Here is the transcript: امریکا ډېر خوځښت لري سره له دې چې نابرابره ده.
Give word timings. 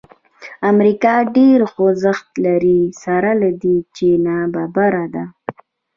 امریکا 0.71 1.13
ډېر 1.35 1.59
خوځښت 1.71 2.27
لري 2.45 2.79
سره 3.03 3.29
له 3.41 3.49
دې 3.61 3.77
چې 3.95 4.07
نابرابره 4.25 5.05
ده. 5.13 5.25